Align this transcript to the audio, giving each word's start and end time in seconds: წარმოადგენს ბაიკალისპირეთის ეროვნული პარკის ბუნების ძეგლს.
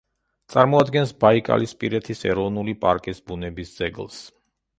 წარმოადგენს 0.53 1.13
ბაიკალისპირეთის 1.23 2.25
ეროვნული 2.31 2.75
პარკის 2.87 3.21
ბუნების 3.29 3.77
ძეგლს. 3.77 4.19